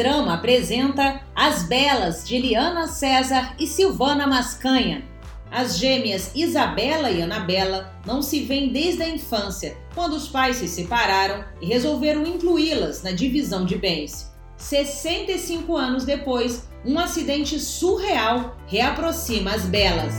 Drama 0.00 0.32
apresenta 0.32 1.20
As 1.36 1.64
Belas, 1.64 2.26
de 2.26 2.34
Eliana 2.34 2.86
César 2.86 3.54
e 3.60 3.66
Silvana 3.66 4.26
Mascanha. 4.26 5.04
As 5.50 5.76
gêmeas 5.76 6.30
Isabela 6.34 7.10
e 7.10 7.20
Anabela 7.20 7.92
não 8.06 8.22
se 8.22 8.40
veem 8.40 8.72
desde 8.72 9.02
a 9.02 9.08
infância, 9.10 9.76
quando 9.94 10.14
os 10.14 10.26
pais 10.26 10.56
se 10.56 10.68
separaram 10.68 11.44
e 11.60 11.66
resolveram 11.66 12.24
incluí-las 12.24 13.02
na 13.02 13.10
divisão 13.10 13.66
de 13.66 13.76
bens. 13.76 14.32
65 14.56 15.76
anos 15.76 16.06
depois, 16.06 16.66
um 16.82 16.98
acidente 16.98 17.60
surreal 17.60 18.56
reaproxima 18.66 19.50
as 19.50 19.66
Belas. 19.66 20.14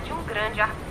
De 0.00 0.12
um 0.12 0.22
grande 0.24 0.60
arbusto. 0.60 0.86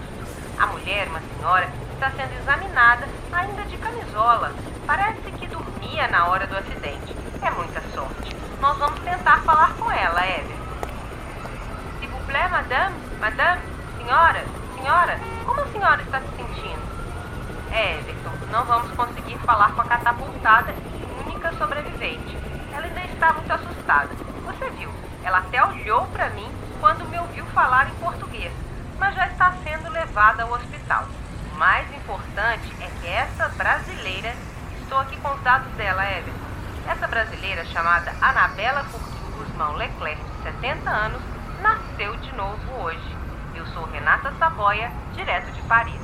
A 0.58 0.67
mulher, 0.67 1.08
uma 1.08 1.22
senhora, 1.22 1.70
está 1.94 2.11
sendo 2.11 2.34
examinada 2.39 3.08
ainda 3.31 3.64
de 3.64 3.78
camisola. 3.78 4.53
Parece 4.88 5.31
que 5.31 5.48
dormia 5.48 6.08
na 6.08 6.28
hora 6.28 6.48
do 6.48 6.58
acidente. 6.58 7.16
É 7.42 7.50
muita 7.52 7.81
sorte. 7.94 8.36
Nós 8.61 8.78
vamos 8.78 9.00
tentar 9.02 9.42
falar 9.42 9.73
com 9.76 9.92
ela, 9.92 10.26
Ever. 10.26 10.58
S'il 12.00 12.09
vous 12.09 12.26
plaît, 12.26 12.50
madame? 12.50 12.95
Madame? 13.20 13.61
Senhora? 13.98 14.44
Senhora? 14.76 15.20
Como 15.45 15.61
a 15.61 15.67
senhora 15.67 16.02
está 16.02 16.22
se 16.22 16.28
sentindo? 16.36 16.95
É, 17.72 17.98
Everton, 17.98 18.31
não 18.52 18.64
vamos 18.66 18.92
conseguir 18.92 19.38
falar 19.39 19.73
com 19.73 19.81
a 19.81 19.86
catapultada 19.86 20.73
única 21.26 21.52
sobrevivente. 21.53 22.38
Ela 22.72 22.86
ainda 22.86 23.02
está 23.02 23.33
muito 23.33 23.52
assustada. 23.52 24.09
Você 24.45 24.70
viu? 24.72 24.89
Ela 25.23 25.39
até 25.39 25.64
olhou 25.66 26.06
para 26.08 26.30
mim 26.30 26.50
quando 26.80 27.06
me 27.09 27.17
ouviu 27.20 27.44
falar 27.48 27.89
em 27.89 27.95
português, 27.95 28.52
mas 28.99 29.15
já 29.15 29.27
está 29.27 29.53
sendo 29.63 29.89
levada 29.91 30.43
ao 30.43 30.51
hospital. 30.51 31.07
O 31.53 31.57
mais 31.57 31.88
importante 31.95 32.73
é 32.81 32.89
que 32.99 33.07
essa 33.07 33.49
brasileira, 33.49 34.33
estou 34.81 34.97
aqui 34.99 35.17
com 35.17 35.33
os 35.33 35.41
dados 35.41 35.71
dela, 35.73 36.03
Everton 36.03 36.45
essa 36.87 37.07
brasileira 37.07 37.65
chamada 37.65 38.13
Anabela 38.21 38.83
Furquim 38.85 39.31
Guzmão 39.37 39.73
Leclerc, 39.75 40.21
de 40.23 40.43
70 40.43 40.89
anos, 40.89 41.21
nasceu 41.61 42.15
de 42.17 42.35
novo 42.35 42.83
hoje. 42.83 43.17
Eu 43.55 43.65
sou 43.67 43.85
Renata 43.85 44.31
Saboia, 44.37 44.91
direto 45.15 45.52
de 45.52 45.61
Paris. 45.63 45.99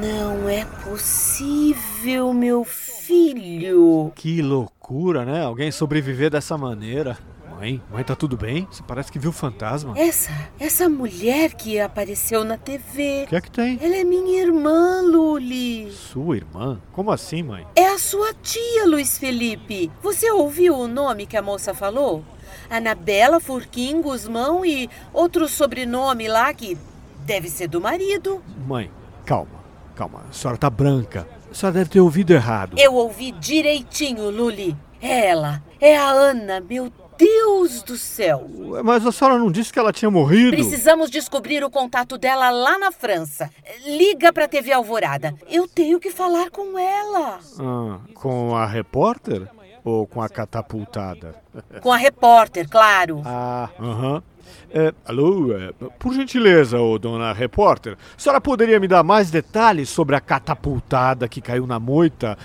Não 0.00 0.48
é 0.48 0.64
possível, 0.82 2.32
meu 2.32 2.64
filho. 2.64 4.12
Que 4.16 4.42
loucura, 4.42 5.24
né? 5.24 5.44
Alguém 5.44 5.70
sobreviver 5.70 6.30
dessa 6.30 6.58
maneira. 6.58 7.16
Mãe, 7.62 7.80
mãe, 7.92 8.02
tá 8.02 8.16
tudo 8.16 8.36
bem? 8.36 8.66
Você 8.68 8.82
parece 8.82 9.12
que 9.12 9.20
viu 9.20 9.30
fantasma. 9.30 9.96
Essa, 9.96 10.32
essa 10.58 10.88
mulher 10.88 11.54
que 11.54 11.78
apareceu 11.78 12.42
na 12.42 12.56
TV. 12.56 13.22
O 13.22 13.28
que 13.28 13.36
é 13.36 13.40
que 13.40 13.52
tem? 13.52 13.78
Ela 13.80 13.98
é 13.98 14.02
minha 14.02 14.42
irmã, 14.42 15.00
Luli. 15.00 15.88
Sua 15.92 16.38
irmã? 16.38 16.80
Como 16.90 17.12
assim, 17.12 17.40
mãe? 17.44 17.64
É 17.76 17.86
a 17.86 18.00
sua 18.00 18.34
tia, 18.34 18.84
Luiz 18.84 19.16
Felipe. 19.16 19.92
Você 20.02 20.28
ouviu 20.28 20.76
o 20.76 20.88
nome 20.88 21.24
que 21.24 21.36
a 21.36 21.40
moça 21.42 21.72
falou? 21.72 22.24
Anabela 22.68 23.38
Furquim 23.38 24.02
Guzmão 24.02 24.66
e 24.66 24.90
outro 25.12 25.46
sobrenome 25.46 26.26
lá 26.26 26.52
que 26.52 26.76
deve 27.20 27.48
ser 27.48 27.68
do 27.68 27.80
marido. 27.80 28.42
Mãe, 28.66 28.90
calma, 29.24 29.62
calma. 29.94 30.24
A 30.28 30.32
senhora 30.32 30.58
tá 30.58 30.68
branca. 30.68 31.28
A 31.48 31.54
senhora 31.54 31.78
deve 31.78 31.90
ter 31.90 32.00
ouvido 32.00 32.32
errado. 32.32 32.76
Eu 32.76 32.94
ouvi 32.94 33.30
direitinho, 33.30 34.30
Luli. 34.30 34.76
É 35.00 35.26
ela, 35.26 35.62
é 35.80 35.96
a 35.96 36.10
Ana, 36.10 36.60
meu 36.60 36.90
Deus 37.22 37.82
do 37.82 37.96
céu! 37.96 38.48
Mas 38.84 39.06
a 39.06 39.12
senhora 39.12 39.38
não 39.38 39.50
disse 39.50 39.72
que 39.72 39.78
ela 39.78 39.92
tinha 39.92 40.10
morrido? 40.10 40.50
Precisamos 40.50 41.10
descobrir 41.10 41.62
o 41.62 41.70
contato 41.70 42.18
dela 42.18 42.50
lá 42.50 42.78
na 42.78 42.90
França. 42.90 43.50
Liga 43.86 44.32
pra 44.32 44.48
TV 44.48 44.72
Alvorada. 44.72 45.34
Eu 45.48 45.68
tenho 45.68 46.00
que 46.00 46.10
falar 46.10 46.50
com 46.50 46.78
ela. 46.78 47.38
Ah, 47.60 47.98
com 48.14 48.56
a 48.56 48.66
repórter? 48.66 49.48
Ou 49.84 50.06
com 50.06 50.20
a 50.20 50.28
catapultada? 50.28 51.34
Com 51.80 51.92
a 51.92 51.96
repórter, 51.96 52.68
claro. 52.68 53.22
Ah, 53.24 53.68
aham. 53.78 54.18
Uh 54.18 54.32
é, 54.74 54.94
alô, 55.04 55.54
é, 55.54 55.70
por 55.98 56.14
gentileza, 56.14 56.80
ô, 56.80 56.98
dona 56.98 57.34
repórter, 57.34 57.92
a 57.92 58.20
senhora 58.20 58.40
poderia 58.40 58.80
me 58.80 58.88
dar 58.88 59.02
mais 59.02 59.30
detalhes 59.30 59.90
sobre 59.90 60.16
a 60.16 60.20
catapultada 60.20 61.28
que 61.28 61.42
caiu 61.42 61.66
na 61.66 61.78
moita? 61.78 62.38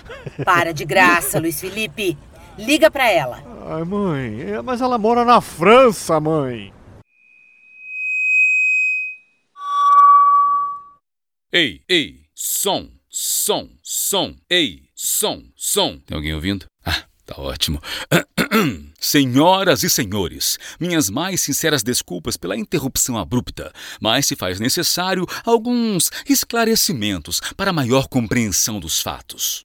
Para 0.44 0.72
de 0.72 0.84
graça, 0.84 1.40
Luiz 1.40 1.58
Felipe. 1.58 2.18
Liga 2.58 2.90
para 2.90 3.08
ela. 3.08 3.42
Ai, 3.66 3.84
mãe, 3.84 4.40
é, 4.42 4.62
mas 4.62 4.80
ela 4.80 4.98
mora 4.98 5.24
na 5.24 5.40
França, 5.40 6.18
mãe. 6.18 6.72
Ei, 11.52 11.80
ei, 11.88 12.20
som, 12.34 12.90
som, 13.08 13.70
som, 13.82 14.34
ei, 14.50 14.82
som, 14.94 15.42
som. 15.56 15.98
Tem 16.00 16.16
alguém 16.16 16.34
ouvindo? 16.34 16.66
Ah, 16.84 17.04
tá 17.24 17.40
ótimo. 17.40 17.80
Senhoras 19.00 19.82
e 19.82 19.88
senhores, 19.88 20.58
minhas 20.80 21.08
mais 21.08 21.40
sinceras 21.40 21.82
desculpas 21.82 22.36
pela 22.36 22.56
interrupção 22.56 23.16
abrupta, 23.16 23.72
mas 24.00 24.26
se 24.26 24.36
faz 24.36 24.58
necessário 24.60 25.26
alguns 25.44 26.10
esclarecimentos 26.28 27.40
para 27.56 27.72
maior 27.72 28.08
compreensão 28.08 28.80
dos 28.80 29.00
fatos. 29.00 29.64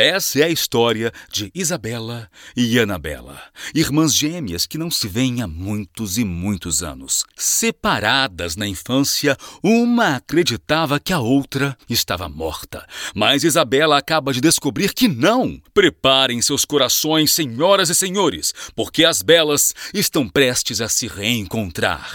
Essa 0.00 0.38
é 0.38 0.42
a 0.44 0.48
história 0.48 1.12
de 1.28 1.50
Isabela 1.52 2.30
e 2.56 2.78
Anabela, 2.78 3.42
irmãs 3.74 4.14
gêmeas 4.14 4.64
que 4.64 4.78
não 4.78 4.92
se 4.92 5.08
veem 5.08 5.42
há 5.42 5.48
muitos 5.48 6.18
e 6.18 6.24
muitos 6.24 6.84
anos. 6.84 7.24
Separadas 7.36 8.54
na 8.54 8.64
infância, 8.64 9.36
uma 9.60 10.14
acreditava 10.14 11.00
que 11.00 11.12
a 11.12 11.18
outra 11.18 11.76
estava 11.90 12.28
morta. 12.28 12.86
Mas 13.12 13.42
Isabela 13.42 13.98
acaba 13.98 14.32
de 14.32 14.40
descobrir 14.40 14.94
que 14.94 15.08
não. 15.08 15.60
Preparem 15.74 16.40
seus 16.40 16.64
corações, 16.64 17.32
senhoras 17.32 17.90
e 17.90 17.94
senhores, 17.96 18.54
porque 18.76 19.04
as 19.04 19.20
belas 19.20 19.74
estão 19.92 20.28
prestes 20.28 20.80
a 20.80 20.88
se 20.88 21.08
reencontrar. 21.08 22.08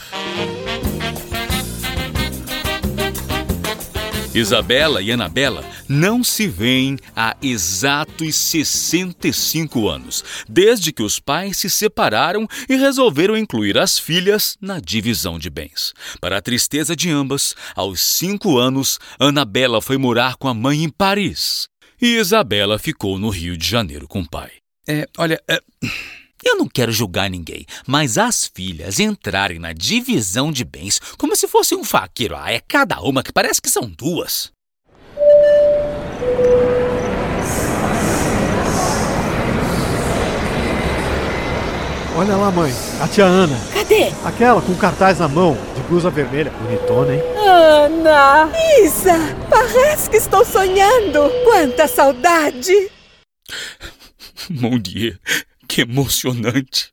Isabela 4.34 5.02
e 5.02 5.12
Anabela 5.12 5.64
não 5.88 6.24
se 6.24 6.47
veem 6.47 6.97
há 7.16 7.38
exatos 7.41 8.35
65 8.35 9.88
anos, 9.88 10.24
desde 10.50 10.91
que 10.91 11.03
os 11.03 11.20
pais 11.20 11.58
se 11.58 11.70
separaram 11.70 12.47
e 12.68 12.76
resolveram 12.76 13.38
incluir 13.38 13.78
as 13.78 14.00
filhas 14.00 14.58
na 14.59 14.80
divisão 14.80 15.38
de 15.38 15.50
bens. 15.50 15.94
Para 16.20 16.38
a 16.38 16.41
tristeza 16.41 16.96
de 16.96 17.12
ambas, 17.12 17.56
aos 17.76 18.02
cinco 18.02 18.58
anos, 18.58 19.00
Anabela 19.20 19.82
foi 19.82 19.97
morar 19.97 20.36
com 20.36 20.47
a 20.47 20.53
mãe 20.53 20.84
em 20.84 20.90
Paris 20.90 21.68
e 22.02 22.18
Isabela 22.18 22.79
ficou 22.79 23.20
no 23.20 23.29
Rio 23.29 23.56
de 23.56 23.68
Janeiro 23.68 24.08
com 24.08 24.22
o 24.22 24.29
pai. 24.29 24.52
É, 24.88 25.08
olha. 25.18 25.40
É... 25.47 25.59
Eu 26.43 26.57
não 26.57 26.67
quero 26.67 26.91
julgar 26.91 27.29
ninguém, 27.29 27.66
mas 27.87 28.17
as 28.17 28.45
filhas 28.45 28.99
entrarem 28.99 29.59
na 29.59 29.72
divisão 29.72 30.51
de 30.51 30.66
bens 30.66 30.99
como 31.17 31.35
se 31.35 31.47
fosse 31.47 31.73
um 31.73 31.84
faqueiro, 31.84 32.35
ah, 32.35 32.51
é 32.51 32.59
cada 32.59 32.99
uma 33.01 33.23
que 33.23 33.31
parece 33.31 33.61
que 33.61 33.69
são 33.69 33.90
duas. 33.90 34.51
Olha 42.16 42.35
lá, 42.35 42.51
mãe, 42.51 42.72
a 43.01 43.07
tia 43.07 43.25
Ana. 43.25 43.59
Cadê? 43.73 44.11
Aquela 44.23 44.61
com 44.61 44.75
cartaz 44.75 45.17
na 45.17 45.28
mão, 45.28 45.57
de 45.75 45.81
blusa 45.84 46.11
vermelha. 46.11 46.51
Bonitona, 46.51 47.16
hein? 47.16 47.22
Ana! 47.43 48.51
Isa! 48.84 49.17
Parece 49.49 50.11
que 50.11 50.17
estou 50.17 50.45
sonhando! 50.45 51.31
Quanta 51.43 51.87
saudade! 51.87 52.91
Bom 54.47 54.78
dia. 54.78 55.19
Que 55.68 55.82
emocionante! 55.82 56.92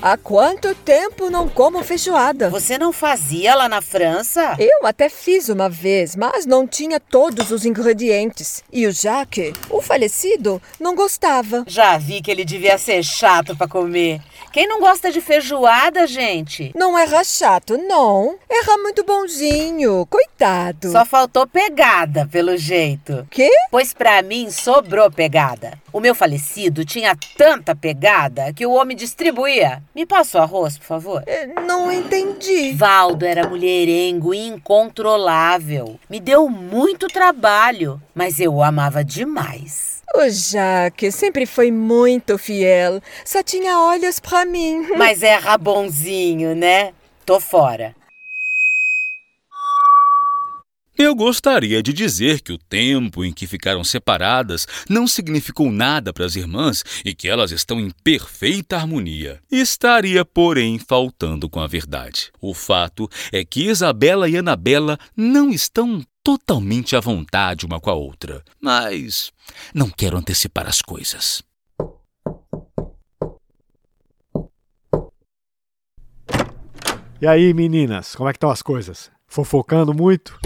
Há 0.00 0.16
quanto 0.16 0.76
tempo 0.76 1.28
não 1.28 1.48
como 1.48 1.82
feijoada? 1.82 2.48
Você 2.50 2.78
não 2.78 2.92
fazia 2.92 3.56
lá 3.56 3.68
na 3.68 3.82
França? 3.82 4.54
Eu 4.56 4.86
até 4.86 5.08
fiz 5.08 5.48
uma 5.48 5.68
vez, 5.68 6.14
mas 6.14 6.46
não 6.46 6.68
tinha 6.68 7.00
todos 7.00 7.50
os 7.50 7.64
ingredientes. 7.64 8.62
E 8.72 8.86
o 8.86 8.92
Jacques, 8.92 9.52
o 9.68 9.82
falecido, 9.82 10.62
não 10.78 10.94
gostava. 10.94 11.64
Já 11.66 11.98
vi 11.98 12.22
que 12.22 12.30
ele 12.30 12.44
devia 12.44 12.78
ser 12.78 13.02
chato 13.02 13.56
para 13.56 13.66
comer. 13.66 14.20
Quem 14.52 14.68
não 14.68 14.78
gosta 14.78 15.10
de 15.10 15.20
feijoada, 15.20 16.06
gente? 16.06 16.70
Não 16.76 16.96
era 16.96 17.24
chato, 17.24 17.76
não. 17.76 18.36
Era 18.48 18.78
muito 18.78 19.04
bonzinho. 19.04 20.06
Coitado. 20.06 20.92
Só 20.92 21.04
faltou 21.04 21.44
pegada, 21.44 22.26
pelo 22.30 22.56
jeito. 22.56 23.26
Quê? 23.30 23.50
Pois 23.68 23.92
para 23.92 24.22
mim 24.22 24.48
sobrou 24.48 25.10
pegada. 25.10 25.76
O 25.92 26.00
meu 26.00 26.14
falecido 26.14 26.84
tinha 26.84 27.16
tanta 27.36 27.74
pegada 27.74 28.52
que 28.52 28.64
o 28.64 28.72
homem 28.72 28.96
distribuía. 28.96 29.82
Me 29.98 30.06
passa 30.06 30.38
o 30.38 30.42
arroz, 30.42 30.78
por 30.78 30.84
favor. 30.86 31.24
Eh, 31.26 31.48
Não 31.66 31.90
entendi. 31.90 32.70
Valdo 32.70 33.26
era 33.26 33.48
mulherengo 33.48 34.32
e 34.32 34.38
incontrolável. 34.46 35.98
Me 36.08 36.20
deu 36.20 36.48
muito 36.48 37.08
trabalho, 37.08 38.00
mas 38.14 38.38
eu 38.38 38.54
o 38.54 38.62
amava 38.62 39.02
demais. 39.02 40.00
O 40.14 40.28
Jacques 40.30 41.16
sempre 41.16 41.46
foi 41.46 41.72
muito 41.72 42.38
fiel. 42.38 43.00
Só 43.24 43.42
tinha 43.42 43.76
olhos 43.80 44.20
pra 44.20 44.44
mim. 44.44 44.86
Mas 44.96 45.24
era 45.24 45.58
bonzinho, 45.58 46.54
né? 46.54 46.92
Tô 47.26 47.40
fora. 47.40 47.92
Eu 51.00 51.14
gostaria 51.14 51.80
de 51.80 51.92
dizer 51.92 52.40
que 52.40 52.52
o 52.52 52.58
tempo 52.58 53.24
em 53.24 53.32
que 53.32 53.46
ficaram 53.46 53.84
separadas 53.84 54.66
não 54.90 55.06
significou 55.06 55.70
nada 55.70 56.12
para 56.12 56.26
as 56.26 56.34
irmãs 56.34 56.82
e 57.04 57.14
que 57.14 57.28
elas 57.28 57.52
estão 57.52 57.78
em 57.78 57.88
perfeita 58.02 58.74
harmonia. 58.74 59.40
Estaria, 59.48 60.24
porém, 60.24 60.76
faltando 60.76 61.48
com 61.48 61.60
a 61.60 61.68
verdade. 61.68 62.32
O 62.40 62.52
fato 62.52 63.08
é 63.30 63.44
que 63.44 63.68
Isabela 63.68 64.28
e 64.28 64.36
Anabela 64.36 64.98
não 65.16 65.50
estão 65.50 66.04
totalmente 66.20 66.96
à 66.96 67.00
vontade 67.00 67.64
uma 67.64 67.78
com 67.78 67.90
a 67.90 67.94
outra. 67.94 68.42
Mas 68.60 69.30
não 69.72 69.90
quero 69.90 70.16
antecipar 70.16 70.66
as 70.66 70.82
coisas. 70.82 71.44
E 77.20 77.26
aí, 77.26 77.54
meninas, 77.54 78.16
como 78.16 78.28
é 78.28 78.32
que 78.32 78.36
estão 78.36 78.50
as 78.50 78.62
coisas? 78.62 79.12
Fofocando 79.28 79.94
muito? 79.94 80.36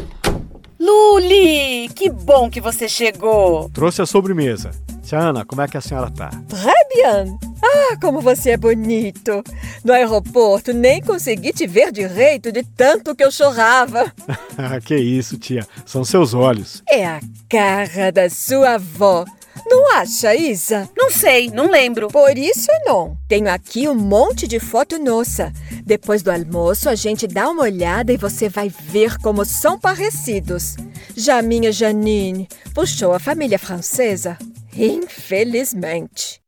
Luli, 1.13 1.91
que 1.95 2.09
bom 2.09 2.49
que 2.49 2.59
você 2.59 2.89
chegou. 2.89 3.69
Trouxe 3.69 4.01
a 4.01 4.07
sobremesa. 4.07 4.71
Tia 5.03 5.19
Ana, 5.19 5.45
como 5.45 5.61
é 5.61 5.69
que 5.69 5.77
a 5.77 5.81
senhora 5.81 6.11
tá? 6.11 6.31
Très 6.49 6.73
bien. 6.95 7.39
Ah, 7.63 7.99
como 8.01 8.23
você 8.23 8.53
é 8.53 8.57
bonito. 8.57 9.43
No 9.85 9.93
aeroporto 9.93 10.73
nem 10.73 11.03
consegui 11.03 11.53
te 11.53 11.67
ver 11.67 11.93
direito 11.93 12.51
de 12.51 12.63
tanto 12.63 13.15
que 13.15 13.23
eu 13.23 13.31
chorava. 13.31 14.11
que 14.87 14.97
isso, 14.97 15.37
tia. 15.37 15.67
São 15.85 16.03
seus 16.03 16.33
olhos. 16.33 16.83
É 16.89 17.05
a 17.05 17.21
cara 17.47 18.11
da 18.11 18.31
sua 18.31 18.77
avó. 18.77 19.27
Não 19.67 19.95
acha, 19.97 20.35
Isa? 20.35 20.89
Não 20.97 21.11
sei, 21.11 21.51
não 21.51 21.71
lembro. 21.71 22.09
Por 22.09 22.39
isso 22.39 22.69
não. 22.87 23.19
Tenho 23.29 23.51
aqui 23.51 23.87
um 23.87 23.95
monte 23.95 24.49
de 24.49 24.59
foto 24.59 24.99
nossa. 24.99 25.53
Depois 25.85 26.23
do 26.23 26.31
almoço, 26.31 26.89
a 26.89 26.95
gente 26.95 27.27
dá 27.27 27.51
uma 27.51 27.65
olhada 27.65 28.15
e 28.15 28.17
você 28.17 28.49
vai 28.49 28.71
ver 28.71 29.19
como 29.19 29.45
são 29.45 29.79
parecidos. 29.79 30.75
Já 31.17 31.39
a 31.39 31.43
minha 31.43 31.71
Janine 31.71 32.49
puxou 32.75 33.13
a 33.13 33.19
família 33.19 33.59
francesa. 33.59 34.39
Infelizmente. 34.75 36.41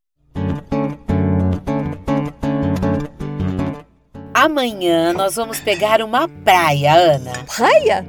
Amanhã 4.33 5.13
nós 5.13 5.37
vamos 5.37 5.61
pegar 5.61 6.03
uma 6.03 6.29
praia, 6.29 6.95
Ana. 6.95 7.33
Praia? 7.57 8.05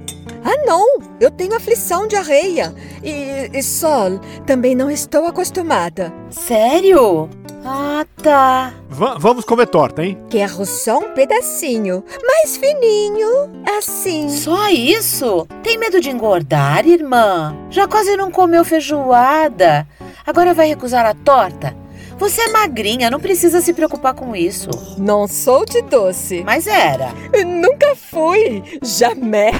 Ah, 0.48 0.64
não! 0.66 1.00
Eu 1.20 1.32
tenho 1.32 1.56
aflição 1.56 2.08
de 2.08 2.16
areia. 2.16 2.72
E, 3.04 3.50
e 3.52 3.64
sol. 3.64 4.20
Também 4.46 4.76
não 4.76 4.92
estou 4.92 5.26
acostumada. 5.26 6.14
Sério? 6.30 7.28
Ah, 7.66 8.06
tá. 8.22 8.72
Va- 8.88 9.16
vamos 9.18 9.44
comer 9.44 9.66
torta, 9.66 10.04
hein? 10.06 10.18
Quero 10.30 10.64
só 10.68 11.00
um 11.00 11.14
pedacinho, 11.16 12.04
mais 12.24 12.58
fininho, 12.58 13.50
assim. 13.78 14.30
Só 14.30 14.70
isso? 14.70 15.48
Tem 15.64 15.80
medo 15.80 16.00
de 16.00 16.12
engordar, 16.12 16.88
irmã? 16.88 17.58
Já 17.72 17.88
quase 17.88 18.16
não 18.16 18.30
comeu 18.30 18.64
feijoada. 18.64 19.88
Agora 20.28 20.54
vai 20.54 20.68
recusar 20.68 21.08
a 21.08 21.16
torta? 21.16 21.76
Você 22.20 22.44
é 22.44 22.48
magrinha, 22.50 23.10
não 23.10 23.20
precisa 23.20 23.60
se 23.62 23.74
preocupar 23.74 24.14
com 24.14 24.36
isso. 24.36 24.70
Não 24.98 25.28
sou 25.28 25.66
de 25.66 25.82
doce. 25.82 26.44
Mas 26.46 26.68
era. 26.68 27.10
Nunca 27.46 27.96
fui. 27.96 28.64
Jamais. 28.84 29.56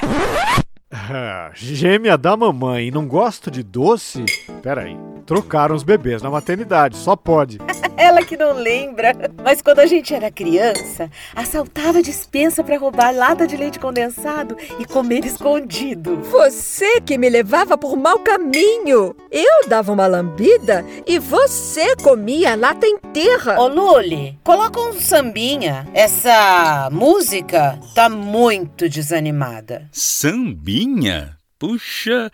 Ah, 0.98 1.50
Gêmea 1.54 2.16
da 2.16 2.34
mamãe 2.36 2.90
não 2.90 3.06
gosta 3.06 3.50
de 3.50 3.62
doce? 3.62 4.24
Peraí. 4.62 4.96
Trocaram 5.26 5.74
os 5.74 5.82
bebês 5.82 6.22
na 6.22 6.30
maternidade, 6.30 6.96
só 6.96 7.14
pode. 7.14 7.58
Ela 7.96 8.24
que 8.24 8.36
não 8.36 8.52
lembra. 8.52 9.14
Mas 9.42 9.62
quando 9.62 9.80
a 9.80 9.86
gente 9.86 10.14
era 10.14 10.30
criança, 10.30 11.10
assaltava 11.34 11.98
a 11.98 12.02
dispensa 12.02 12.62
para 12.62 12.78
roubar 12.78 13.14
lata 13.14 13.46
de 13.46 13.56
leite 13.56 13.78
condensado 13.78 14.56
e 14.78 14.84
comer 14.84 15.24
escondido. 15.24 16.16
Você 16.22 17.00
que 17.00 17.16
me 17.16 17.28
levava 17.28 17.78
por 17.78 17.96
mau 17.96 18.18
caminho. 18.18 19.16
Eu 19.30 19.68
dava 19.68 19.92
uma 19.92 20.06
lambida 20.06 20.84
e 21.06 21.18
você 21.18 21.96
comia 21.96 22.52
a 22.52 22.56
lata 22.56 22.86
inteira. 22.86 23.58
Ô 23.60 23.66
Luli, 23.66 24.38
coloca 24.44 24.80
um 24.80 24.92
sambinha. 25.00 25.86
Essa 25.94 26.88
música 26.92 27.78
tá 27.94 28.08
muito 28.08 28.88
desanimada. 28.88 29.88
Sambinha? 29.92 31.36
Puxa, 31.58 32.30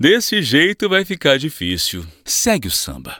desse 0.00 0.40
jeito 0.40 0.88
vai 0.88 1.04
ficar 1.04 1.38
difícil. 1.38 2.06
Segue 2.24 2.68
o 2.68 2.70
samba. 2.70 3.18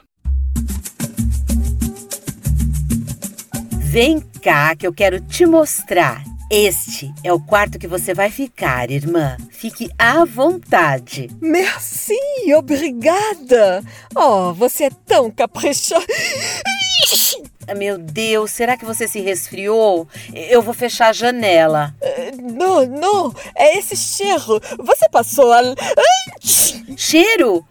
Vem 3.93 4.19
cá 4.41 4.75
que 4.75 4.87
eu 4.87 4.91
quero 4.91 5.21
te 5.21 5.45
mostrar. 5.45 6.23
Este 6.49 7.13
é 7.23 7.31
o 7.31 7.39
quarto 7.39 7.77
que 7.77 7.87
você 7.87 8.11
vai 8.11 8.31
ficar, 8.31 8.89
irmã. 8.89 9.37
Fique 9.51 9.87
à 9.99 10.25
vontade. 10.25 11.29
Merci, 11.39 12.17
obrigada. 12.57 13.83
Oh, 14.15 14.51
você 14.51 14.85
é 14.85 14.89
tão 15.05 15.29
caprichosa. 15.29 16.03
Ah, 17.67 17.75
Meu 17.75 17.99
Deus, 17.99 18.49
será 18.49 18.75
que 18.75 18.83
você 18.83 19.07
se 19.07 19.19
resfriou? 19.19 20.07
Eu 20.33 20.63
vou 20.63 20.73
fechar 20.73 21.09
a 21.09 21.13
janela. 21.13 21.93
Não, 22.41 22.87
não, 22.87 23.35
é 23.55 23.77
esse 23.77 23.95
cheiro. 23.95 24.59
Você 24.79 25.07
passou 25.09 25.53
a. 25.53 25.61
Cheiro? 26.97 27.63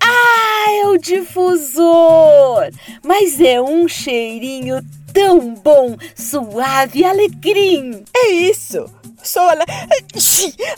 Ah, 0.00 0.66
é 0.70 0.86
o 0.86 0.96
difusor! 0.98 2.70
Mas 3.04 3.40
é 3.40 3.60
um 3.60 3.88
cheirinho 3.88 4.80
tão 5.12 5.54
bom, 5.54 5.96
suave 6.14 7.00
e 7.00 7.04
alecrim. 7.04 8.04
É 8.14 8.30
isso. 8.30 8.88
Sou 9.22 9.48
ale... 9.48 9.64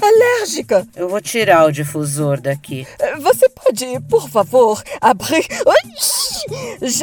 alérgica. 0.03 0.87
Eu 0.97 1.09
vou 1.09 1.21
tirar 1.21 1.67
o 1.67 1.73
difusor 1.73 2.41
daqui. 2.41 2.85
Você 3.21 3.49
pode, 3.51 4.01
por 4.09 4.29
favor, 4.29 4.83
abrir 5.01 5.47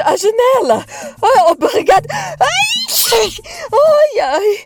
a 0.03 0.17
janela? 0.17 0.85
Obrigada. 1.51 2.07
Ai, 2.39 2.47
ai, 3.73 4.19
ai. 4.19 4.65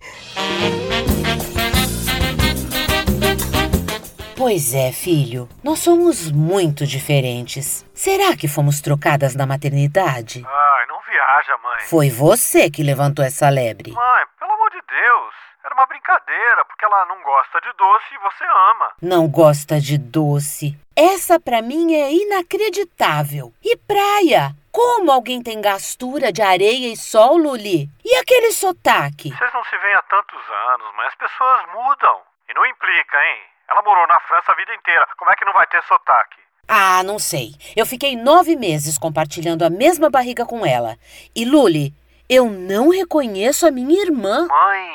Pois 4.41 4.73
é, 4.73 4.91
filho. 4.91 5.47
Nós 5.63 5.77
somos 5.77 6.31
muito 6.31 6.83
diferentes. 6.83 7.85
Será 7.93 8.35
que 8.35 8.47
fomos 8.47 8.81
trocadas 8.81 9.35
na 9.35 9.45
maternidade? 9.45 10.43
Ai, 10.43 10.85
não 10.87 10.99
viaja, 11.01 11.55
mãe. 11.59 11.79
Foi 11.81 12.09
você 12.09 12.67
que 12.67 12.81
levantou 12.81 13.23
essa 13.23 13.47
lebre. 13.49 13.91
Mãe, 13.91 14.23
pelo 14.39 14.51
amor 14.51 14.71
de 14.71 14.81
Deus. 14.81 15.33
Era 15.63 15.75
uma 15.75 15.85
brincadeira, 15.85 16.65
porque 16.65 16.83
ela 16.83 17.05
não 17.05 17.21
gosta 17.21 17.61
de 17.61 17.71
doce 17.77 18.05
e 18.15 18.17
você 18.17 18.43
ama. 18.43 18.91
Não 18.99 19.27
gosta 19.27 19.79
de 19.79 19.99
doce. 19.99 20.75
Essa 20.95 21.39
pra 21.39 21.61
mim 21.61 21.93
é 21.93 22.11
inacreditável. 22.11 23.53
E 23.63 23.77
praia? 23.77 24.55
Como 24.71 25.11
alguém 25.11 25.43
tem 25.43 25.61
gastura 25.61 26.31
de 26.31 26.41
areia 26.41 26.91
e 26.91 26.97
sol, 26.97 27.37
Luli? 27.37 27.87
E 28.03 28.15
aquele 28.15 28.51
sotaque? 28.53 29.29
Vocês 29.29 29.53
não 29.53 29.63
se 29.65 29.77
veem 29.77 29.93
há 29.93 30.01
tantos 30.01 30.41
anos, 30.73 30.87
mas 30.97 31.09
as 31.09 31.15
pessoas 31.15 31.61
mudam. 31.75 32.21
E 32.49 32.55
não 32.55 32.65
implica, 32.65 33.23
hein? 33.23 33.51
Ela 33.71 33.81
morou 33.83 34.05
na 34.05 34.19
França 34.27 34.51
a 34.51 34.55
vida 34.55 34.75
inteira. 34.75 35.07
Como 35.17 35.31
é 35.31 35.35
que 35.35 35.45
não 35.45 35.53
vai 35.53 35.65
ter 35.67 35.81
sotaque? 35.83 36.35
Ah, 36.67 37.01
não 37.03 37.17
sei. 37.17 37.55
Eu 37.73 37.85
fiquei 37.85 38.17
nove 38.17 38.57
meses 38.57 38.97
compartilhando 38.97 39.63
a 39.63 39.69
mesma 39.69 40.09
barriga 40.09 40.45
com 40.45 40.65
ela. 40.65 40.97
E 41.33 41.45
Luli, 41.45 41.93
eu 42.29 42.49
não 42.49 42.89
reconheço 42.89 43.65
a 43.65 43.71
minha 43.71 44.03
irmã. 44.03 44.45
Mãe, 44.47 44.89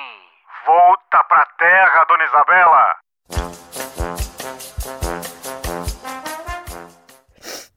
volta 0.67 1.25
pra 1.25 1.47
terra, 1.59 2.05
dona 2.05 2.25
Isabela. 2.25 2.97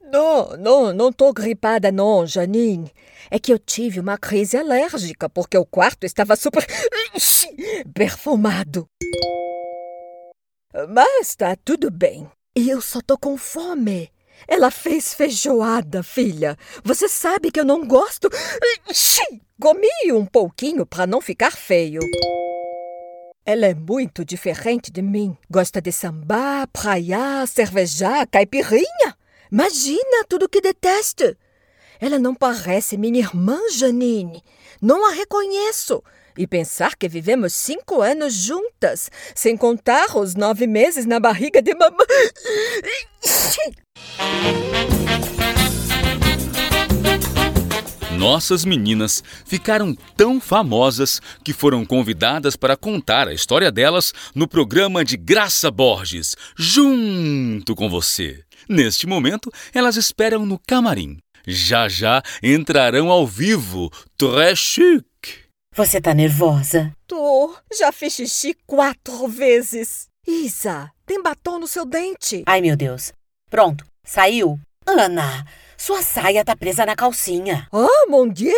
Não, 0.02 0.48
Não, 0.50 0.56
não, 0.58 0.92
não 0.92 1.12
tô 1.12 1.32
gripada 1.32 1.90
não, 1.90 2.26
Janine. 2.26 2.92
É 3.30 3.38
que 3.38 3.52
eu 3.52 3.58
tive 3.58 4.00
uma 4.00 4.18
crise 4.18 4.58
alérgica 4.58 5.30
porque 5.30 5.56
o 5.56 5.64
quarto 5.64 6.04
estava 6.04 6.36
super 6.36 6.66
perfumado. 7.94 8.86
Mas 10.88 11.34
tá 11.34 11.56
tudo 11.56 11.90
bem. 11.90 12.30
E 12.56 12.68
eu 12.68 12.80
só 12.80 13.00
tô 13.00 13.18
com 13.18 13.36
fome. 13.36 14.10
Ela 14.46 14.70
fez 14.70 15.12
feijoada, 15.12 16.02
filha. 16.02 16.56
Você 16.84 17.08
sabe 17.08 17.50
que 17.50 17.60
eu 17.60 17.64
não 17.64 17.86
gosto. 17.86 18.30
Comi 19.60 20.12
um 20.12 20.24
pouquinho 20.24 20.86
para 20.86 21.06
não 21.06 21.20
ficar 21.20 21.52
feio. 21.52 22.00
Ela 23.44 23.66
é 23.66 23.74
muito 23.74 24.24
diferente 24.24 24.90
de 24.90 25.02
mim. 25.02 25.36
Gosta 25.50 25.82
de 25.82 25.90
sambar, 25.90 26.68
praiar, 26.68 27.46
cervejar, 27.48 28.28
caipirinha. 28.28 29.16
Imagina 29.50 30.24
tudo 30.28 30.48
que 30.48 30.60
detesta. 30.60 31.36
Ela 32.00 32.18
não 32.18 32.34
parece 32.34 32.96
minha 32.96 33.18
irmã, 33.18 33.58
Janine. 33.72 34.42
Não 34.80 35.06
a 35.06 35.12
reconheço. 35.12 36.02
E 36.36 36.46
pensar 36.46 36.96
que 36.96 37.08
vivemos 37.08 37.52
cinco 37.52 38.00
anos 38.02 38.34
juntas, 38.34 39.10
sem 39.34 39.56
contar 39.56 40.16
os 40.16 40.34
nove 40.34 40.66
meses 40.66 41.06
na 41.06 41.20
barriga 41.20 41.60
de 41.60 41.74
mamãe. 41.74 41.96
Nossas 48.20 48.66
meninas 48.66 49.24
ficaram 49.46 49.96
tão 50.14 50.38
famosas 50.38 51.22
que 51.42 51.54
foram 51.54 51.86
convidadas 51.86 52.54
para 52.54 52.76
contar 52.76 53.26
a 53.26 53.32
história 53.32 53.72
delas 53.72 54.12
no 54.34 54.46
programa 54.46 55.02
de 55.02 55.16
Graça 55.16 55.70
Borges, 55.70 56.36
junto 56.54 57.74
com 57.74 57.88
você. 57.88 58.44
Neste 58.68 59.06
momento, 59.06 59.50
elas 59.72 59.96
esperam 59.96 60.44
no 60.44 60.58
camarim. 60.58 61.16
Já 61.46 61.88
já 61.88 62.22
entrarão 62.42 63.10
ao 63.10 63.26
vivo. 63.26 63.90
Très 64.18 64.58
chic. 64.58 65.49
Você 65.80 65.98
tá 65.98 66.12
nervosa? 66.12 66.94
Tô. 67.06 67.56
Já 67.72 67.90
fiz 67.90 68.12
xixi 68.12 68.54
quatro 68.66 69.26
vezes. 69.26 70.08
Isa, 70.28 70.92
tem 71.06 71.22
batom 71.22 71.58
no 71.58 71.66
seu 71.66 71.86
dente. 71.86 72.42
Ai, 72.44 72.60
meu 72.60 72.76
Deus. 72.76 73.14
Pronto, 73.48 73.82
saiu. 74.04 74.60
Ana, 74.86 75.42
sua 75.78 76.02
saia 76.02 76.44
tá 76.44 76.54
presa 76.54 76.84
na 76.84 76.94
calcinha. 76.94 77.66
Oh, 77.72 78.10
mon 78.10 78.28
Dieu! 78.28 78.52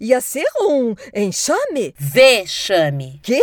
Ia 0.00 0.22
ser 0.22 0.46
um 0.60 0.94
enxame? 1.14 1.94
Vexame. 1.98 3.20
Quê? 3.22 3.42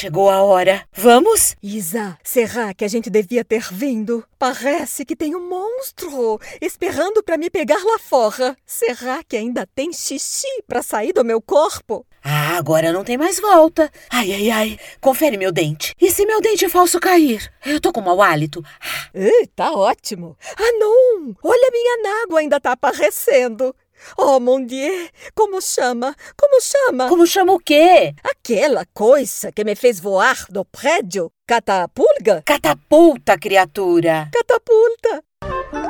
Chegou 0.00 0.30
a 0.30 0.42
hora. 0.42 0.82
Vamos? 0.94 1.54
Isa, 1.62 2.16
será 2.24 2.72
que 2.72 2.86
a 2.86 2.88
gente 2.88 3.10
devia 3.10 3.44
ter 3.44 3.68
vindo? 3.70 4.24
Parece 4.38 5.04
que 5.04 5.14
tem 5.14 5.36
um 5.36 5.46
monstro 5.46 6.40
esperando 6.58 7.22
para 7.22 7.36
me 7.36 7.50
pegar 7.50 7.84
lá 7.84 7.98
fora. 7.98 8.56
Será 8.64 9.22
que 9.22 9.36
ainda 9.36 9.68
tem 9.74 9.92
xixi 9.92 10.48
para 10.66 10.82
sair 10.82 11.12
do 11.12 11.22
meu 11.22 11.38
corpo? 11.42 12.06
Ah, 12.24 12.56
agora 12.56 12.94
não 12.94 13.04
tem 13.04 13.18
mais 13.18 13.38
volta. 13.38 13.90
Ai, 14.08 14.32
ai, 14.32 14.50
ai. 14.50 14.78
Confere 15.02 15.36
meu 15.36 15.52
dente. 15.52 15.94
E 16.00 16.10
se 16.10 16.24
meu 16.24 16.40
dente 16.40 16.66
falso 16.70 16.98
cair? 16.98 17.52
Eu 17.66 17.78
tô 17.78 17.92
com 17.92 18.00
mau 18.00 18.22
hálito. 18.22 18.64
Ei, 19.12 19.48
tá 19.48 19.70
ótimo. 19.70 20.34
Ah, 20.56 20.72
não! 20.78 21.36
Olha, 21.42 21.70
minha 21.70 22.02
nágua 22.02 22.40
ainda 22.40 22.58
tá 22.58 22.72
aparecendo. 22.72 23.74
Oh, 24.16 24.40
mon 24.40 24.64
Dieu! 24.64 25.08
Como 25.34 25.60
chama? 25.60 26.14
Como 26.36 26.60
chama? 26.60 27.08
Como 27.08 27.26
chama 27.26 27.52
o 27.52 27.58
quê? 27.58 28.14
Aquela 28.24 28.84
coisa 28.92 29.52
que 29.52 29.64
me 29.64 29.74
fez 29.74 30.00
voar 30.00 30.46
do 30.48 30.64
prédio. 30.64 31.32
Catapulga? 31.46 32.42
Catapulta, 32.44 33.38
criatura. 33.38 34.30
Catapulta. 34.32 35.24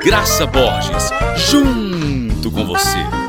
Graça 0.02 0.46
Borges, 0.46 1.10
junto 1.36 2.50
com 2.50 2.66
você. 2.66 3.19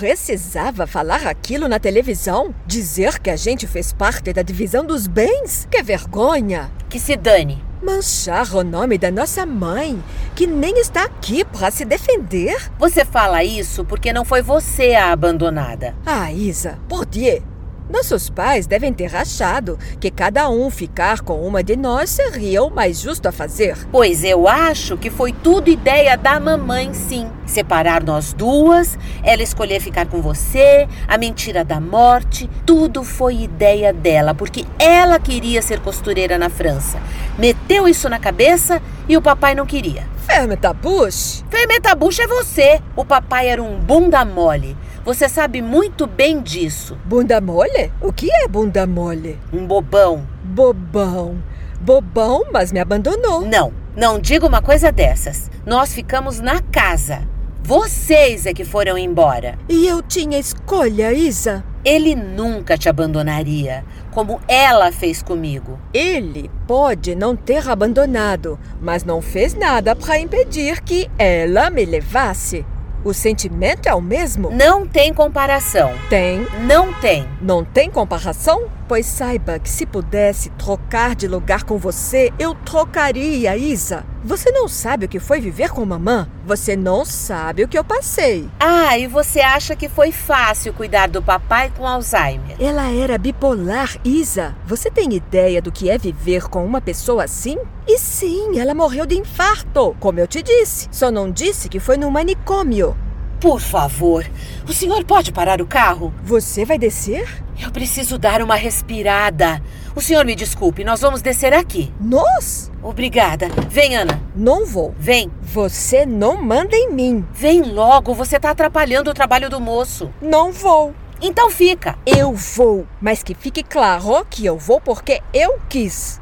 Precisava 0.00 0.86
falar 0.86 1.26
aquilo 1.26 1.68
na 1.68 1.78
televisão? 1.78 2.54
Dizer 2.66 3.18
que 3.18 3.28
a 3.28 3.36
gente 3.36 3.66
fez 3.66 3.92
parte 3.92 4.32
da 4.32 4.40
divisão 4.40 4.82
dos 4.82 5.06
bens? 5.06 5.68
Que 5.70 5.82
vergonha! 5.82 6.72
Que 6.88 6.98
se 6.98 7.14
dane. 7.16 7.62
Manchar 7.82 8.56
o 8.56 8.64
nome 8.64 8.96
da 8.96 9.10
nossa 9.10 9.44
mãe, 9.44 10.02
que 10.34 10.46
nem 10.46 10.78
está 10.78 11.04
aqui 11.04 11.44
para 11.44 11.70
se 11.70 11.84
defender? 11.84 12.56
Você 12.78 13.04
fala 13.04 13.44
isso 13.44 13.84
porque 13.84 14.10
não 14.10 14.24
foi 14.24 14.40
você 14.40 14.94
a 14.94 15.12
abandonada. 15.12 15.94
Ah, 16.06 16.32
Isa, 16.32 16.78
por 16.88 17.04
Dieu! 17.04 17.49
Nossos 17.90 18.30
pais 18.30 18.68
devem 18.68 18.92
ter 18.92 19.14
achado 19.16 19.76
que 19.98 20.12
cada 20.12 20.48
um 20.48 20.70
ficar 20.70 21.22
com 21.22 21.44
uma 21.44 21.60
de 21.60 21.74
nós 21.74 22.08
seria 22.08 22.62
o 22.62 22.70
mais 22.70 23.00
justo 23.00 23.26
a 23.26 23.32
fazer. 23.32 23.76
Pois 23.90 24.22
eu 24.22 24.46
acho 24.46 24.96
que 24.96 25.10
foi 25.10 25.32
tudo 25.32 25.68
ideia 25.68 26.16
da 26.16 26.38
mamãe, 26.38 26.94
sim. 26.94 27.28
Separar 27.44 28.04
nós 28.04 28.32
duas, 28.32 28.96
ela 29.24 29.42
escolher 29.42 29.80
ficar 29.80 30.06
com 30.06 30.22
você, 30.22 30.88
a 31.08 31.18
mentira 31.18 31.64
da 31.64 31.80
morte, 31.80 32.48
tudo 32.64 33.02
foi 33.02 33.42
ideia 33.42 33.92
dela, 33.92 34.36
porque 34.36 34.64
ela 34.78 35.18
queria 35.18 35.60
ser 35.60 35.80
costureira 35.80 36.38
na 36.38 36.48
França. 36.48 37.00
Meteu 37.36 37.88
isso 37.88 38.08
na 38.08 38.20
cabeça 38.20 38.80
e 39.08 39.16
o 39.16 39.22
papai 39.22 39.56
não 39.56 39.66
queria. 39.66 40.06
Fermentabush? 40.28 41.44
Fermentabush 41.50 42.20
é 42.20 42.26
você. 42.28 42.80
O 42.94 43.04
papai 43.04 43.48
era 43.48 43.60
um 43.60 43.80
bunda 43.80 44.24
mole. 44.24 44.76
Você 45.04 45.28
sabe 45.30 45.62
muito 45.62 46.06
bem 46.06 46.42
disso. 46.42 46.96
Bunda 47.06 47.40
mole? 47.40 47.90
O 48.02 48.12
que 48.12 48.30
é 48.30 48.46
bunda 48.46 48.86
mole? 48.86 49.38
Um 49.50 49.66
bobão. 49.66 50.26
Bobão. 50.44 51.42
Bobão, 51.80 52.44
mas 52.52 52.70
me 52.70 52.78
abandonou. 52.78 53.40
Não, 53.40 53.72
não 53.96 54.18
diga 54.18 54.46
uma 54.46 54.60
coisa 54.60 54.92
dessas. 54.92 55.50
Nós 55.64 55.94
ficamos 55.94 56.38
na 56.38 56.60
casa. 56.60 57.26
Vocês 57.62 58.44
é 58.44 58.52
que 58.52 58.64
foram 58.64 58.98
embora. 58.98 59.58
E 59.68 59.86
eu 59.86 60.02
tinha 60.02 60.38
escolha, 60.38 61.12
Isa. 61.12 61.64
Ele 61.82 62.14
nunca 62.14 62.76
te 62.76 62.90
abandonaria, 62.90 63.84
como 64.10 64.38
ela 64.46 64.92
fez 64.92 65.22
comigo. 65.22 65.78
Ele 65.94 66.50
pode 66.66 67.14
não 67.14 67.34
ter 67.34 67.66
abandonado, 67.66 68.58
mas 68.82 69.02
não 69.02 69.22
fez 69.22 69.54
nada 69.54 69.96
para 69.96 70.18
impedir 70.18 70.82
que 70.82 71.10
ela 71.16 71.70
me 71.70 71.86
levasse. 71.86 72.66
O 73.02 73.14
sentimento 73.14 73.88
é 73.88 73.94
o 73.94 74.00
mesmo? 74.00 74.50
Não 74.50 74.86
tem 74.86 75.14
comparação. 75.14 75.92
Tem. 76.10 76.46
Não 76.66 76.92
tem. 76.92 77.26
Não 77.40 77.64
tem 77.64 77.90
comparação? 77.90 78.68
Pois 78.90 79.06
saiba 79.06 79.56
que 79.60 79.70
se 79.70 79.86
pudesse 79.86 80.50
trocar 80.58 81.14
de 81.14 81.28
lugar 81.28 81.62
com 81.62 81.78
você, 81.78 82.32
eu 82.40 82.56
trocaria, 82.56 83.56
Isa. 83.56 84.04
Você 84.24 84.50
não 84.50 84.66
sabe 84.66 85.06
o 85.06 85.08
que 85.08 85.20
foi 85.20 85.40
viver 85.40 85.70
com 85.70 85.86
mamã? 85.86 86.28
Você 86.44 86.74
não 86.74 87.04
sabe 87.04 87.62
o 87.62 87.68
que 87.68 87.78
eu 87.78 87.84
passei. 87.84 88.48
Ah, 88.58 88.98
e 88.98 89.06
você 89.06 89.38
acha 89.38 89.76
que 89.76 89.88
foi 89.88 90.10
fácil 90.10 90.74
cuidar 90.74 91.08
do 91.08 91.22
papai 91.22 91.72
com 91.78 91.86
Alzheimer? 91.86 92.56
Ela 92.58 92.90
era 92.90 93.16
bipolar, 93.16 93.96
Isa. 94.04 94.56
Você 94.66 94.90
tem 94.90 95.14
ideia 95.14 95.62
do 95.62 95.70
que 95.70 95.88
é 95.88 95.96
viver 95.96 96.48
com 96.48 96.66
uma 96.66 96.80
pessoa 96.80 97.22
assim? 97.22 97.58
E 97.86 97.96
sim, 97.96 98.58
ela 98.58 98.74
morreu 98.74 99.06
de 99.06 99.16
infarto, 99.16 99.96
como 100.00 100.18
eu 100.18 100.26
te 100.26 100.42
disse. 100.42 100.88
Só 100.90 101.12
não 101.12 101.30
disse 101.30 101.68
que 101.68 101.78
foi 101.78 101.96
no 101.96 102.10
manicômio. 102.10 102.96
Por 103.40 103.58
favor, 103.58 104.30
o 104.68 104.72
senhor 104.72 105.02
pode 105.02 105.32
parar 105.32 105.62
o 105.62 105.66
carro? 105.66 106.12
Você 106.22 106.62
vai 106.66 106.78
descer? 106.78 107.26
Eu 107.58 107.70
preciso 107.70 108.18
dar 108.18 108.42
uma 108.42 108.54
respirada. 108.54 109.62
O 109.96 110.00
senhor 110.02 110.26
me 110.26 110.34
desculpe, 110.34 110.84
nós 110.84 111.00
vamos 111.00 111.22
descer 111.22 111.54
aqui. 111.54 111.90
Nós? 111.98 112.70
Obrigada. 112.82 113.48
Vem, 113.70 113.96
Ana. 113.96 114.20
Não 114.36 114.66
vou. 114.66 114.94
Vem. 114.98 115.30
Você 115.40 116.04
não 116.04 116.36
manda 116.36 116.76
em 116.76 116.92
mim. 116.92 117.24
Vem 117.32 117.62
logo, 117.62 118.12
você 118.12 118.36
está 118.36 118.50
atrapalhando 118.50 119.10
o 119.10 119.14
trabalho 119.14 119.48
do 119.48 119.58
moço. 119.58 120.12
Não 120.20 120.52
vou. 120.52 120.94
Então 121.22 121.50
fica. 121.50 121.98
Eu 122.04 122.34
vou, 122.34 122.86
mas 123.00 123.22
que 123.22 123.34
fique 123.34 123.62
claro 123.62 124.24
que 124.28 124.44
eu 124.44 124.58
vou 124.58 124.82
porque 124.82 125.22
eu 125.32 125.58
quis. 125.66 126.20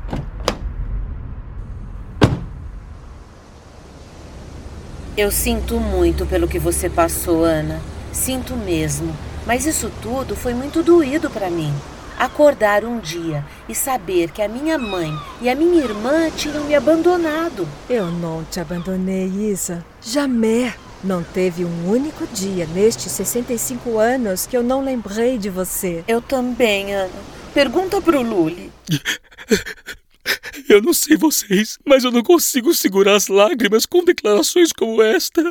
Eu 5.18 5.32
sinto 5.32 5.80
muito 5.80 6.25
pelo 6.25 6.46
que 6.46 6.60
você 6.60 6.88
passou, 6.88 7.42
Ana. 7.42 7.82
Sinto 8.12 8.54
mesmo. 8.54 9.12
Mas 9.44 9.66
isso 9.66 9.90
tudo 10.00 10.37
foi 10.37 10.54
muito 10.54 10.80
doído 10.80 11.28
para 11.28 11.50
mim. 11.50 11.75
Acordar 12.16 12.84
um 12.84 13.00
dia 13.00 13.44
e 13.68 13.75
saber 13.75 14.30
que 14.30 14.40
a 14.40 14.46
minha 14.46 14.78
mãe 14.78 15.12
e 15.40 15.50
a 15.50 15.56
minha 15.56 15.82
irmã 15.82 16.30
tinham 16.30 16.62
me 16.62 16.75
abandonado. 16.76 17.66
Eu 17.90 18.06
não 18.12 18.44
te 18.44 18.60
abandonei, 18.60 19.26
Isa. 19.26 19.84
Jamais. 20.00 20.75
Não 21.02 21.25
teve 21.25 21.64
um 21.64 21.90
único 21.90 22.25
dia 22.28 22.68
nestes 22.72 23.10
65 23.10 23.98
anos 23.98 24.46
que 24.46 24.56
eu 24.56 24.62
não 24.62 24.84
lembrei 24.84 25.37
de 25.37 25.50
você. 25.50 26.04
Eu 26.06 26.22
também, 26.22 26.94
Ana. 26.94 27.10
Pergunta 27.52 28.00
pro 28.00 28.22
Luli. 28.22 28.70
Eu 30.68 30.82
não 30.82 30.92
sei 30.92 31.16
vocês, 31.16 31.78
mas 31.85 32.04
eu 32.04 32.11
não 32.11 32.23
consigo 32.23 32.75
segurar 32.75 33.14
as 33.14 33.28
lágrimas 33.28 33.87
com 33.87 34.04
declarações 34.04 34.73
como 34.73 35.02
esta. 35.02 35.42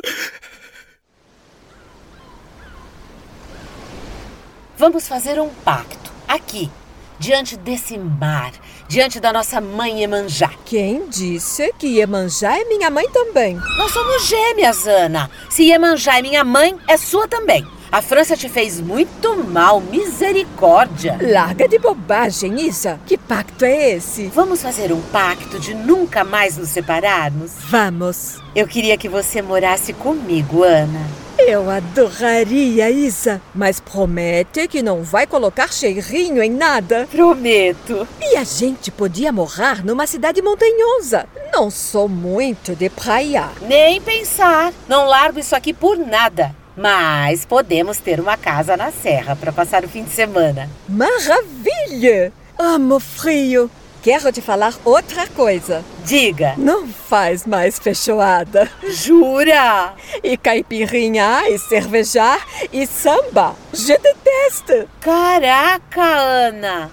Vamos 4.76 5.08
fazer 5.08 5.40
um 5.40 5.48
pacto 5.48 6.12
aqui, 6.28 6.70
diante 7.18 7.56
desse 7.56 7.98
mar, 7.98 8.52
diante 8.86 9.18
da 9.18 9.32
nossa 9.32 9.60
mãe 9.60 10.04
Emanjá. 10.04 10.52
Quem 10.64 11.08
disse 11.08 11.72
que 11.78 11.88
Iemanjá 11.88 12.56
é 12.56 12.64
minha 12.64 12.88
mãe 12.88 13.08
também? 13.10 13.56
Nós 13.76 13.92
somos 13.92 14.26
gêmeas, 14.26 14.86
Ana. 14.86 15.28
Se 15.50 15.64
Iemanjá 15.64 16.18
é 16.18 16.22
minha 16.22 16.44
mãe, 16.44 16.78
é 16.86 16.96
sua 16.96 17.26
também. 17.26 17.66
A 17.90 18.02
França 18.02 18.36
te 18.36 18.50
fez 18.50 18.82
muito 18.82 19.34
mal, 19.44 19.80
misericórdia. 19.80 21.18
Larga 21.22 21.66
de 21.66 21.78
bobagem, 21.78 22.60
Isa. 22.60 23.00
Que 23.06 23.16
pacto 23.16 23.64
é 23.64 23.92
esse? 23.92 24.26
Vamos 24.26 24.60
fazer 24.60 24.92
um 24.92 25.00
pacto 25.00 25.58
de 25.58 25.72
nunca 25.72 26.22
mais 26.22 26.58
nos 26.58 26.68
separarmos? 26.68 27.52
Vamos. 27.70 28.42
Eu 28.54 28.68
queria 28.68 28.98
que 28.98 29.08
você 29.08 29.40
morasse 29.40 29.94
comigo, 29.94 30.62
Ana. 30.62 31.00
Eu 31.38 31.70
adoraria, 31.70 32.90
Isa. 32.90 33.40
Mas 33.54 33.80
promete 33.80 34.68
que 34.68 34.82
não 34.82 35.02
vai 35.02 35.26
colocar 35.26 35.72
cheirinho 35.72 36.42
em 36.42 36.50
nada. 36.50 37.08
Prometo. 37.10 38.06
E 38.20 38.36
a 38.36 38.44
gente 38.44 38.90
podia 38.90 39.32
morar 39.32 39.82
numa 39.82 40.06
cidade 40.06 40.42
montanhosa. 40.42 41.26
Não 41.54 41.70
sou 41.70 42.06
muito 42.06 42.76
de 42.76 42.90
praia. 42.90 43.48
Nem 43.62 43.98
pensar. 44.02 44.74
Não 44.86 45.06
largo 45.06 45.38
isso 45.38 45.56
aqui 45.56 45.72
por 45.72 45.96
nada. 45.96 46.54
Mas 46.78 47.44
podemos 47.44 47.98
ter 47.98 48.20
uma 48.20 48.36
casa 48.36 48.76
na 48.76 48.92
serra 48.92 49.34
para 49.34 49.50
passar 49.50 49.84
o 49.84 49.88
fim 49.88 50.04
de 50.04 50.10
semana. 50.10 50.70
Maravilha! 50.88 52.32
Amo 52.56 53.00
frio. 53.00 53.68
Quero 54.00 54.30
te 54.30 54.40
falar 54.40 54.72
outra 54.84 55.26
coisa. 55.26 55.84
Diga. 56.04 56.54
Não 56.56 56.86
faz 56.86 57.44
mais 57.44 57.80
feijoada. 57.80 58.70
Jura? 58.90 59.92
E 60.22 60.36
caipirinha, 60.36 61.50
e 61.50 61.58
cervejar, 61.58 62.46
e 62.72 62.86
samba. 62.86 63.56
Je 63.72 63.98
déteste. 63.98 64.88
Caraca, 65.00 66.00
Ana! 66.00 66.92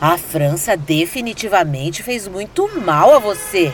A 0.00 0.16
França 0.16 0.78
definitivamente 0.78 2.02
fez 2.02 2.26
muito 2.26 2.68
mal 2.80 3.14
a 3.14 3.18
você. 3.18 3.70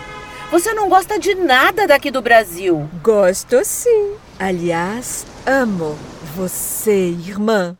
Você 0.50 0.74
não 0.74 0.88
gosta 0.88 1.18
de 1.18 1.34
nada 1.34 1.86
daqui 1.86 2.10
do 2.10 2.20
Brasil. 2.20 2.90
Gosto 3.02 3.64
sim. 3.64 4.16
Aliás, 4.44 5.24
amo 5.46 5.96
você, 6.34 7.10
irmã. 7.10 7.78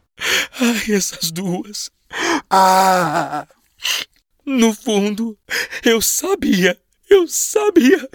Ai, 0.60 0.94
essas 0.94 1.32
duas. 1.32 1.90
Ah! 2.48 3.48
No 4.46 4.72
fundo, 4.72 5.36
eu 5.84 6.00
sabia, 6.00 6.78
eu 7.10 7.26
sabia 7.26 8.08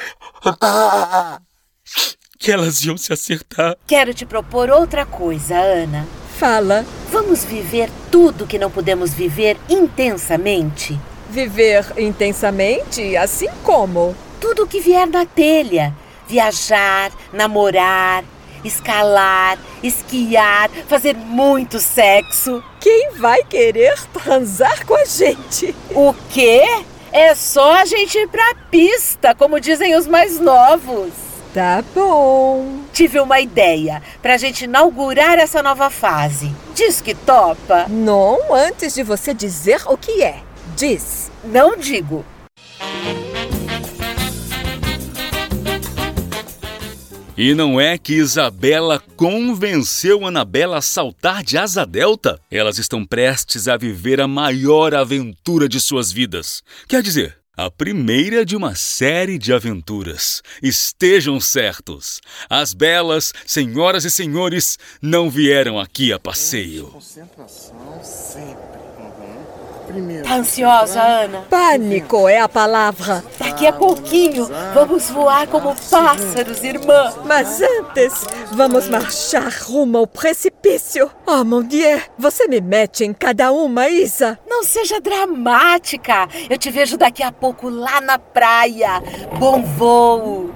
que 2.39 2.49
elas 2.49 2.85
iam 2.85 2.95
se 2.95 3.11
acertar. 3.11 3.75
Quero 3.85 4.13
te 4.13 4.25
propor 4.25 4.69
outra 4.69 5.05
coisa, 5.05 5.57
Ana. 5.57 6.07
Fala. 6.39 6.85
Vamos 7.11 7.43
viver 7.43 7.89
tudo 8.09 8.47
que 8.47 8.57
não 8.57 8.71
pudemos 8.71 9.13
viver 9.13 9.57
intensamente? 9.69 10.97
Viver 11.29 11.85
intensamente, 11.97 13.17
assim 13.17 13.49
como? 13.65 14.15
Tudo 14.39 14.65
que 14.65 14.79
vier 14.79 15.05
na 15.05 15.25
telha. 15.25 15.93
Viajar, 16.29 17.11
namorar, 17.33 18.23
escalar, 18.67 19.57
esquiar, 19.81 20.69
fazer 20.87 21.15
muito 21.15 21.79
sexo. 21.79 22.63
Quem 22.79 23.11
vai 23.13 23.43
querer 23.43 23.97
transar 24.13 24.85
com 24.85 24.95
a 24.95 25.05
gente? 25.05 25.75
O 25.91 26.13
quê? 26.29 26.61
É 27.11 27.33
só 27.33 27.73
a 27.73 27.85
gente 27.85 28.17
ir 28.17 28.27
pra 28.27 28.53
pista, 28.69 29.33
como 29.33 29.59
dizem 29.59 29.95
os 29.95 30.05
mais 30.05 30.39
novos. 30.39 31.11
Tá 31.53 31.83
bom. 31.95 32.81
Tive 32.93 33.19
uma 33.19 33.39
ideia 33.39 34.03
pra 34.21 34.37
gente 34.37 34.65
inaugurar 34.65 35.39
essa 35.39 35.63
nova 35.63 35.89
fase. 35.89 36.53
Diz 36.75 37.01
que 37.01 37.15
topa. 37.15 37.85
Não 37.89 38.53
antes 38.53 38.93
de 38.93 39.01
você 39.01 39.33
dizer 39.33 39.81
o 39.87 39.97
que 39.97 40.21
é. 40.21 40.41
Diz. 40.75 41.31
Não 41.43 41.75
digo. 41.75 42.23
E 47.37 47.53
não 47.53 47.79
é 47.79 47.99
que 47.99 48.15
Isabela 48.15 48.99
convenceu 49.15 50.25
Anabela 50.25 50.79
a 50.79 50.81
saltar 50.81 51.43
de 51.43 51.55
asa 51.55 51.85
delta? 51.85 52.41
Elas 52.49 52.79
estão 52.79 53.05
prestes 53.05 53.67
a 53.67 53.77
viver 53.77 54.19
a 54.19 54.27
maior 54.27 54.95
aventura 54.95 55.69
de 55.69 55.79
suas 55.79 56.11
vidas. 56.11 56.63
Quer 56.87 57.03
dizer, 57.03 57.37
a 57.55 57.69
primeira 57.69 58.43
de 58.43 58.55
uma 58.55 58.73
série 58.73 59.37
de 59.37 59.53
aventuras. 59.53 60.41
Estejam 60.63 61.39
certos, 61.39 62.21
as 62.49 62.73
belas 62.73 63.31
senhoras 63.45 64.03
e 64.03 64.09
senhores 64.09 64.79
não 64.99 65.29
vieram 65.29 65.79
aqui 65.79 66.11
a 66.11 66.17
passeio. 66.17 66.87
Concentração 66.87 68.01
sempre. 68.03 68.86
Primeiro. 69.87 70.23
Tá 70.23 70.35
ansiosa, 70.35 71.01
Ana? 71.01 71.45
Pânico 71.49 72.27
é 72.27 72.39
a 72.39 72.49
palavra. 72.49 73.23
Daqui 73.39 73.65
a 73.65 73.73
pouquinho 73.73 74.47
vamos 74.73 75.09
voar 75.09 75.47
como 75.47 75.73
pássaros, 75.89 76.63
irmã. 76.63 77.13
Mas 77.25 77.61
antes, 77.61 78.25
vamos 78.51 78.89
marchar 78.89 79.51
rumo 79.63 79.99
ao 79.99 80.07
precipício. 80.07 81.09
Oh, 81.25 81.43
mon 81.43 81.63
Dieu, 81.63 82.01
você 82.17 82.47
me 82.47 82.59
mete 82.59 83.05
em 83.05 83.13
cada 83.13 83.51
uma, 83.51 83.87
Isa. 83.87 84.37
Não 84.47 84.63
seja 84.63 84.99
dramática. 84.99 86.27
Eu 86.49 86.57
te 86.57 86.69
vejo 86.69 86.97
daqui 86.97 87.23
a 87.23 87.31
pouco 87.31 87.69
lá 87.69 88.01
na 88.01 88.19
praia. 88.19 89.01
Bom 89.39 89.63
voo. 89.63 90.49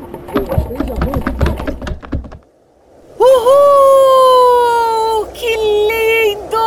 Uhul! 3.18 5.28
Que 5.34 5.56
lindo! 5.56 6.58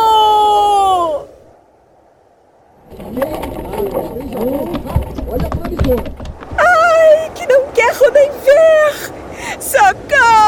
Ai, 6.57 7.31
que 7.33 7.47
não 7.47 7.65
quero 7.73 8.11
nem 8.11 8.29
ver! 8.31 9.13
Socorro! 9.61 10.43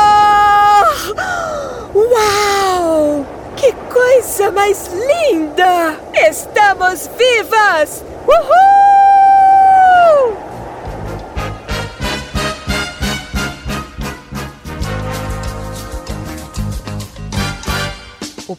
Uau! 1.96 3.26
Que 3.56 3.72
coisa 3.72 4.52
mais 4.52 4.88
linda! 4.88 5.96
Estamos 6.14 7.10
vivas! 7.18 8.04
Uhul! 8.28 8.87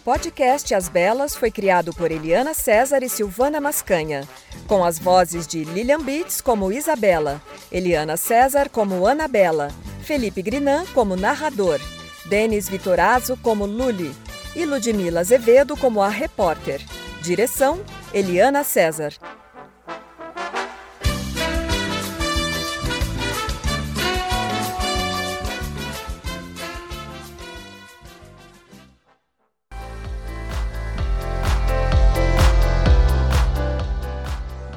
Podcast 0.09 0.75
As 0.75 0.89
Belas 0.89 1.37
foi 1.37 1.51
criado 1.51 1.93
por 1.93 2.11
Eliana 2.11 2.55
César 2.55 3.03
e 3.03 3.11
Silvana 3.11 3.61
Mascanha, 3.61 4.27
com 4.67 4.83
as 4.83 4.99
vozes 4.99 5.47
de 5.47 5.65
Lilian 5.65 6.01
Beats 6.01 6.41
como 6.41 6.73
Isabela, 6.73 7.43
Eliana 7.71 8.17
César 8.17 8.71
como 8.71 9.07
Anabela, 9.07 9.69
Felipe 10.01 10.41
Grinan 10.41 10.87
como 10.95 11.15
narrador, 11.15 11.79
Denis 12.25 12.71
Vitorazzo 12.71 13.37
como 13.43 13.67
Luli 13.67 14.11
e 14.57 14.65
Ludmila 14.65 15.21
Azevedo 15.21 15.77
como 15.77 16.03
a 16.03 16.09
repórter. 16.09 16.81
Direção: 17.21 17.79
Eliana 18.15 18.65
César. 18.65 19.13